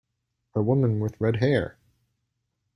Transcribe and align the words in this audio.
A 0.55 0.63
woman 0.63 0.99
with 0.99 1.21
red 1.21 1.35
hair! 1.35 1.77